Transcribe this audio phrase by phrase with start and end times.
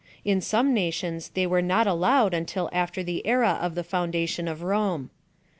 [0.25, 4.63] In some nations they were not allowed until after the era of the foundation of
[4.63, 5.11] Rome.